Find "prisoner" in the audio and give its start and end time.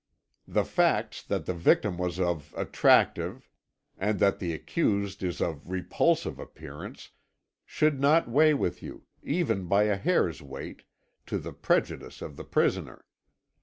12.43-13.05